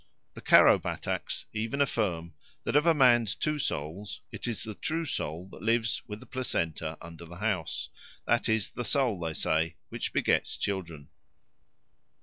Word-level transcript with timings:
The 0.33 0.41
Karo 0.41 0.79
Bataks 0.79 1.45
even 1.53 1.79
affirm 1.79 2.33
that 2.63 2.75
of 2.75 2.87
a 2.87 2.93
man's 2.95 3.35
two 3.35 3.59
souls 3.59 4.19
it 4.31 4.47
is 4.47 4.63
the 4.63 4.73
true 4.73 5.05
soul 5.05 5.47
that 5.51 5.61
lives 5.61 6.01
with 6.07 6.19
the 6.19 6.25
placenta 6.25 6.97
under 6.99 7.23
the 7.23 7.35
house; 7.35 7.89
that 8.25 8.49
is 8.49 8.71
the 8.71 8.83
soul, 8.83 9.19
they 9.19 9.33
say, 9.35 9.75
which 9.89 10.11
begets 10.11 10.57
children. 10.57 11.09